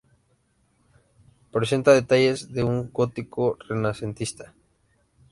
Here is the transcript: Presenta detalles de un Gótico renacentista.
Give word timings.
Presenta 1.51 1.91
detalles 1.93 2.51
de 2.51 2.63
un 2.63 2.89
Gótico 2.91 3.59
renacentista. 3.69 4.55